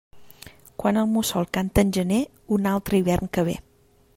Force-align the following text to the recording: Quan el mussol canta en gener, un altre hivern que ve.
Quan 0.83 0.97
el 1.01 1.11
mussol 1.17 1.45
canta 1.57 1.83
en 1.87 1.91
gener, 1.99 2.21
un 2.59 2.65
altre 2.73 3.01
hivern 3.03 3.31
que 3.37 3.45
ve. 3.51 3.57